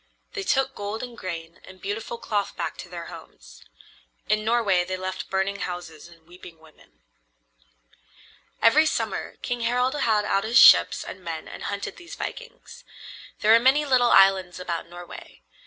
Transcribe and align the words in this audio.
They 0.33 0.41
took 0.41 0.73
gold 0.73 1.03
and 1.03 1.15
grain 1.15 1.61
and 1.63 1.79
beautiful 1.79 2.17
cloth 2.17 2.57
back 2.57 2.75
to 2.77 2.89
their 2.89 3.05
homes. 3.05 3.63
In 4.27 4.43
Norway 4.43 4.83
they 4.83 4.97
left 4.97 5.29
burning 5.29 5.57
houses 5.57 6.07
and 6.07 6.25
weeping 6.27 6.57
women. 6.57 7.03
Every 8.63 8.87
summer 8.87 9.35
King 9.43 9.61
Harald 9.61 9.93
had 9.93 10.25
out 10.25 10.43
his 10.43 10.57
ships 10.57 11.03
and 11.03 11.23
men 11.23 11.47
and 11.47 11.65
hunted 11.65 11.97
these 11.97 12.15
vikings. 12.15 12.83
There 13.41 13.53
are 13.53 13.59
many 13.59 13.85
little 13.85 14.09
islands 14.09 14.59
about 14.59 14.89
Norway. 14.89 15.43